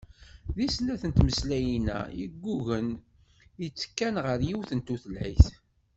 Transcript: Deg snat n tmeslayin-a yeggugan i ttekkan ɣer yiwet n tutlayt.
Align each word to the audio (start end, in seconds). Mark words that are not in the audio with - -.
Deg 0.55 0.69
snat 0.75 1.03
n 1.05 1.11
tmeslayin-a 1.17 1.99
yeggugan 2.17 2.87
i 3.63 3.65
ttekkan 3.69 4.15
ɣer 4.25 4.39
yiwet 4.47 4.71
n 4.73 4.79
tutlayt. 4.85 5.45